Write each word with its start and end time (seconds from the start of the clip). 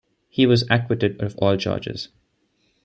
He 0.29 0.47
was 0.47 0.65
acquitted 0.71 1.21
of 1.21 1.37
all 1.37 1.55
charges. 1.57 2.09